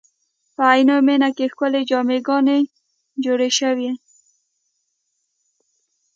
[0.55, 2.57] په عینومېنه کې ښکلې جامع ګانې
[3.23, 3.91] جوړې شوې.